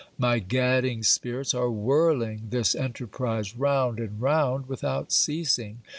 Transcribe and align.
My 0.17 0.39
gadding 0.39 1.03
spirits 1.03 1.53
are 1.53 1.69
whirling 1.69 2.47
this 2.49 2.73
enterprise 2.73 3.55
round 3.55 3.99
and 3.99 4.19
round 4.19 4.65
without 4.67 5.11
ceasing. 5.11 5.81